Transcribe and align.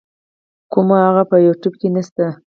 کوومه 0.71 0.97
هغه 1.07 1.23
په 1.29 1.35
یو 1.45 1.53
يټیوب 1.55 1.73
کی 1.81 1.87
نسته. 1.95 2.25